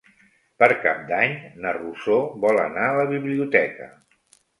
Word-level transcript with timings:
Per 0.61 0.67
Cap 0.85 1.01
d'Any 1.11 1.35
na 1.65 1.73
Rosó 1.77 2.15
vol 2.45 2.61
anar 2.63 2.87
a 2.87 2.97
la 3.01 3.05
biblioteca. 3.13 3.91